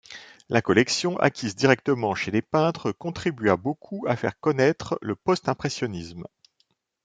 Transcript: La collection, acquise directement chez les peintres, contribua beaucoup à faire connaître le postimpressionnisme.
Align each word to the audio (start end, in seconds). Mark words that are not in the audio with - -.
La 0.49 0.63
collection, 0.63 1.15
acquise 1.19 1.55
directement 1.55 2.15
chez 2.15 2.31
les 2.31 2.41
peintres, 2.41 2.91
contribua 2.91 3.55
beaucoup 3.55 4.03
à 4.09 4.15
faire 4.15 4.39
connaître 4.39 4.97
le 5.03 5.15
postimpressionnisme. 5.15 6.25